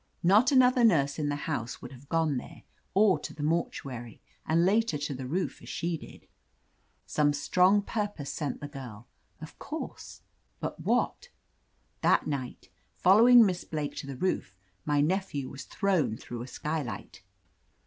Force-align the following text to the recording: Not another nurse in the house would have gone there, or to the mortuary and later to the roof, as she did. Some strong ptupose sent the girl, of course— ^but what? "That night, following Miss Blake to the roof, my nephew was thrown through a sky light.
Not 0.23 0.51
another 0.51 0.83
nurse 0.83 1.19
in 1.19 1.29
the 1.29 1.35
house 1.35 1.79
would 1.79 1.91
have 1.91 2.09
gone 2.09 2.37
there, 2.37 2.63
or 2.95 3.19
to 3.19 3.35
the 3.35 3.43
mortuary 3.43 4.19
and 4.47 4.65
later 4.65 4.97
to 4.97 5.13
the 5.13 5.27
roof, 5.27 5.61
as 5.61 5.69
she 5.69 5.95
did. 5.95 6.25
Some 7.05 7.33
strong 7.33 7.83
ptupose 7.83 8.25
sent 8.29 8.61
the 8.61 8.67
girl, 8.67 9.07
of 9.41 9.59
course— 9.59 10.21
^but 10.63 10.79
what? 10.79 11.29
"That 12.01 12.25
night, 12.25 12.69
following 12.97 13.45
Miss 13.45 13.63
Blake 13.63 13.95
to 13.97 14.07
the 14.07 14.17
roof, 14.17 14.57
my 14.85 15.01
nephew 15.01 15.47
was 15.51 15.65
thrown 15.65 16.17
through 16.17 16.41
a 16.41 16.47
sky 16.47 16.81
light. 16.81 17.21